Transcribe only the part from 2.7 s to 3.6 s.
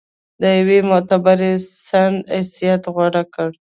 غوره کړ.